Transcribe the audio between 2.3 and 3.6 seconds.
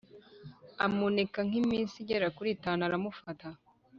kuri itanu aramufata